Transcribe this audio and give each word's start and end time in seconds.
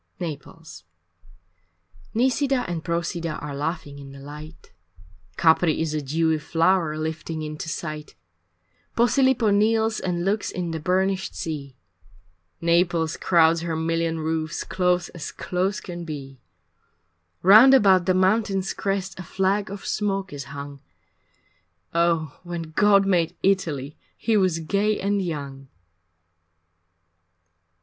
III 0.19 0.29
Naples 0.29 0.83
Nisida 2.15 2.65
and 2.67 2.83
Prosida 2.83 3.39
are 3.39 3.53
laughing 3.55 3.99
in 3.99 4.13
the 4.13 4.19
light, 4.19 4.71
Capri 5.37 5.79
is 5.79 5.93
a 5.93 6.01
dewy 6.01 6.39
flower 6.39 6.97
lifting 6.97 7.43
into 7.43 7.69
sight, 7.69 8.15
Posilipo 8.97 9.51
kneels 9.53 9.99
and 9.99 10.25
looks 10.25 10.49
in 10.49 10.71
the 10.71 10.79
burnished 10.79 11.35
sea, 11.35 11.75
Naples 12.61 13.15
crowds 13.15 13.61
her 13.61 13.75
million 13.75 14.17
roofs 14.17 14.63
close 14.63 15.09
as 15.09 15.31
close 15.31 15.79
can 15.79 16.03
be; 16.03 16.39
Round 17.43 17.75
about 17.75 18.07
the 18.07 18.15
mountain's 18.15 18.73
crest 18.73 19.19
a 19.19 19.23
flag 19.23 19.69
of 19.69 19.85
smoke 19.85 20.33
is 20.33 20.45
hung 20.45 20.81
Oh 21.93 22.39
when 22.41 22.63
God 22.71 23.05
made 23.05 23.35
Italy 23.43 23.97
he 24.17 24.35
was 24.35 24.57
gay 24.61 24.99
and 24.99 25.21
young! 25.21 25.67